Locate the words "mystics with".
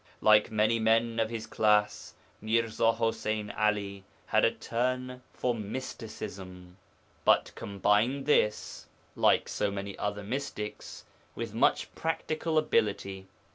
10.23-11.53